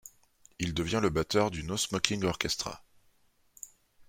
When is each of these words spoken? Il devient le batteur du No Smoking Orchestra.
Il 0.57 0.73
devient 0.73 0.97
le 0.99 1.11
batteur 1.11 1.51
du 1.51 1.61
No 1.63 1.77
Smoking 1.77 2.23
Orchestra. 2.23 2.83